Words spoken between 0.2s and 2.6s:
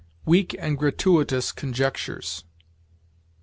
"Weak and gratuitous conjectures."